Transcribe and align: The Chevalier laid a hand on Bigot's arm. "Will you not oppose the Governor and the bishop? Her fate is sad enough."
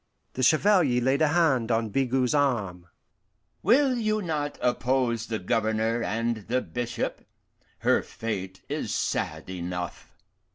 The 0.33 0.41
Chevalier 0.41 0.99
laid 0.99 1.21
a 1.21 1.27
hand 1.27 1.69
on 1.71 1.89
Bigot's 1.89 2.33
arm. 2.33 2.87
"Will 3.61 3.95
you 3.95 4.19
not 4.19 4.57
oppose 4.59 5.27
the 5.27 5.37
Governor 5.37 6.01
and 6.01 6.37
the 6.47 6.59
bishop? 6.63 7.23
Her 7.81 8.01
fate 8.01 8.63
is 8.67 8.95
sad 8.95 9.47
enough." 9.47 10.15